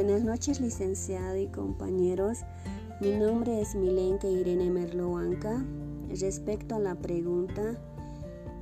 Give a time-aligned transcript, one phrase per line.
[0.00, 2.44] Buenas noches, licenciado y compañeros.
[3.00, 5.60] Mi nombre es Milenka Irene Merloanca.
[6.08, 7.76] Respecto a la pregunta,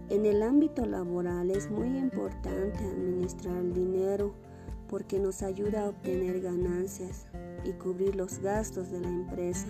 [0.09, 4.33] en el ámbito laboral es muy importante administrar el dinero
[4.89, 7.27] porque nos ayuda a obtener ganancias
[7.65, 9.67] y cubrir los gastos de la empresa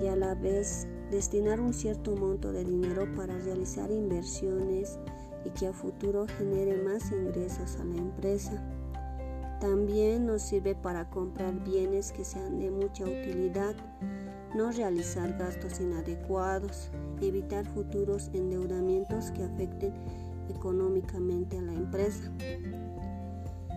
[0.00, 4.96] y a la vez destinar un cierto monto de dinero para realizar inversiones
[5.44, 8.62] y que a futuro genere más ingresos a la empresa.
[9.62, 13.76] También nos sirve para comprar bienes que sean de mucha utilidad,
[14.56, 19.94] no realizar gastos inadecuados, evitar futuros endeudamientos que afecten
[20.48, 22.24] económicamente a la empresa.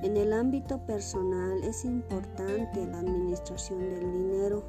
[0.02, 4.63] En el ámbito personal es importante la administración del dinero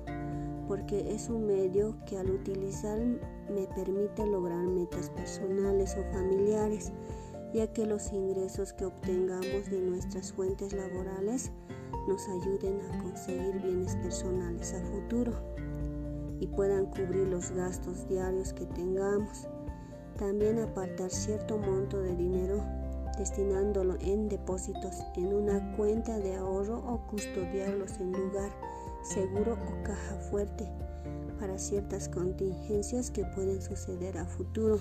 [0.69, 6.93] porque es un medio que al utilizar me permite lograr metas personales o familiares,
[7.65, 11.51] que los ingresos que obtengamos de nuestras fuentes laborales
[12.07, 15.32] nos ayuden a conseguir bienes personales a futuro
[16.38, 19.49] y puedan cubrir los gastos diarios que tengamos.
[20.18, 22.62] También apartar cierto monto de dinero
[23.16, 28.51] destinándolo en depósitos en una cuenta de ahorro o custodiarlos en lugar
[29.02, 30.68] seguro o caja fuerte
[31.40, 34.79] para ciertas contingencias que pueden suceder a futuro.